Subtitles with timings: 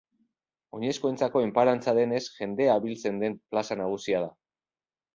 [0.77, 4.37] Oinezkoentzako enparantza denez jendea biltzen den plaza nagusia da.